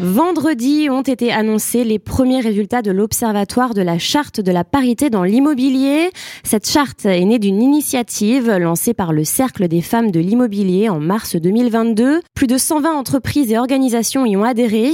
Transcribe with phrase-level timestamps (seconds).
[0.00, 5.10] Vendredi ont été annoncés les premiers résultats de l'Observatoire de la charte de la parité
[5.10, 6.10] dans l'immobilier.
[6.44, 11.00] Cette charte est née d'une initiative lancée par le Cercle des femmes de l'immobilier en
[11.00, 12.20] mars 2022.
[12.32, 14.92] Plus de 120 entreprises et organisations y ont adhéré.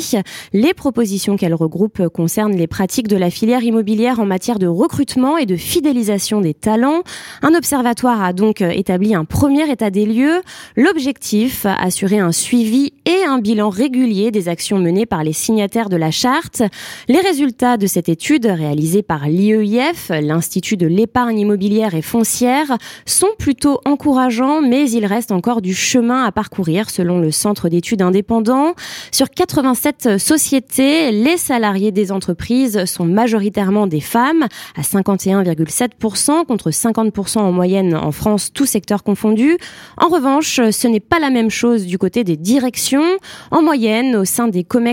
[0.54, 5.36] Les propositions qu'elle regroupe concernent les pratiques de la filière immobilière en matière de recrutement
[5.36, 7.02] et de fidélisation des talents.
[7.42, 10.40] Un observatoire a donc établi un premier état des lieux.
[10.76, 15.96] L'objectif, assurer un suivi et un bilan régulier des actions menées par les signataires de
[15.96, 16.62] la charte.
[17.08, 23.28] Les résultats de cette étude réalisée par l'IEIF, l'Institut de l'épargne immobilière et foncière, sont
[23.38, 28.74] plutôt encourageants, mais il reste encore du chemin à parcourir selon le Centre d'études indépendant.
[29.10, 37.38] Sur 87 sociétés, les salariés des entreprises sont majoritairement des femmes, à 51,7% contre 50%
[37.38, 39.56] en moyenne en France, tout secteur confondu.
[39.96, 43.04] En revanche, ce n'est pas la même chose du côté des directions.
[43.50, 44.83] En moyenne, au sein des commerces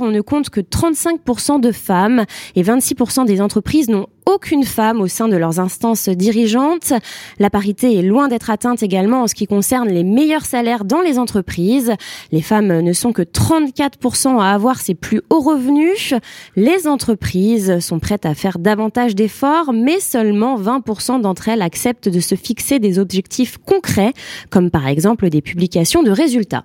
[0.00, 2.24] On ne compte que 35% de femmes
[2.54, 6.92] et 26% des entreprises n'ont aucune femme au sein de leurs instances dirigeantes.
[7.38, 11.00] La parité est loin d'être atteinte également en ce qui concerne les meilleurs salaires dans
[11.00, 11.94] les entreprises.
[12.30, 16.14] Les femmes ne sont que 34% à avoir ses plus hauts revenus.
[16.56, 22.20] Les entreprises sont prêtes à faire davantage d'efforts, mais seulement 20% d'entre elles acceptent de
[22.20, 24.12] se fixer des objectifs concrets,
[24.50, 26.64] comme par exemple des publications de résultats.